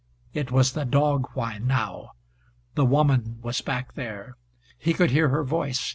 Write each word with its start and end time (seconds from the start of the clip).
It 0.33 0.49
was 0.51 0.71
the 0.71 0.83
dog 0.83 1.29
whine 1.35 1.67
now. 1.67 2.13
The 2.73 2.85
woman 2.87 3.37
was 3.43 3.61
back 3.61 3.93
there. 3.93 4.35
He 4.79 4.95
could 4.95 5.11
hear 5.11 5.29
her 5.29 5.43
voice. 5.43 5.79